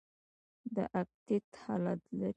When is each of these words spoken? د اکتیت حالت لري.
د 0.75 0.77
اکتیت 1.01 1.47
حالت 1.63 2.01
لري. 2.17 2.29